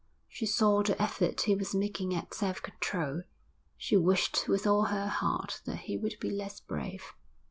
[0.27, 3.21] She saw the effort he was making at self control.
[3.77, 7.13] She wished with all her heart that he would be less brave.